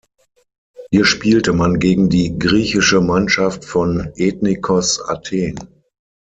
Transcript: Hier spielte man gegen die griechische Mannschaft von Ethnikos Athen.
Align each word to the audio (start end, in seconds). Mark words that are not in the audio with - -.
Hier 0.89 1.05
spielte 1.05 1.53
man 1.53 1.77
gegen 1.77 2.09
die 2.09 2.39
griechische 2.39 3.01
Mannschaft 3.01 3.65
von 3.65 4.11
Ethnikos 4.15 4.99
Athen. 4.99 5.59